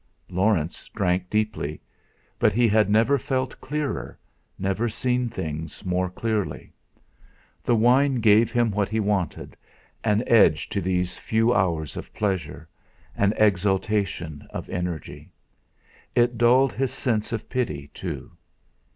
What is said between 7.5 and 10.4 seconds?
The wine gave him what he wanted, an